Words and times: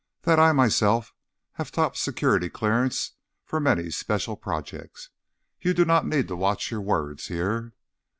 That 0.23 0.39
I, 0.39 0.51
myself, 0.51 1.13
have 1.51 1.71
top 1.71 1.95
security 1.95 2.49
clearance 2.49 3.11
for 3.45 3.59
many 3.59 3.91
special 3.91 4.35
projects? 4.35 5.11
You 5.61 5.75
do 5.75 5.85
not 5.85 6.07
need 6.07 6.27
to 6.29 6.35
watch 6.35 6.71
your 6.71 6.81
words 6.81 7.27
here." 7.27 7.73